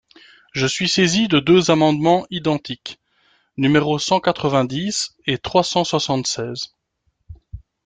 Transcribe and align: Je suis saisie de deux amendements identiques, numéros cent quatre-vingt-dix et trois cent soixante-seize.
Je 0.53 0.65
suis 0.65 0.89
saisie 0.89 1.27
de 1.27 1.39
deux 1.39 1.69
amendements 1.69 2.25
identiques, 2.31 2.99
numéros 3.57 3.99
cent 3.99 4.19
quatre-vingt-dix 4.19 5.11
et 5.27 5.37
trois 5.37 5.63
cent 5.63 5.83
soixante-seize. 5.83 6.73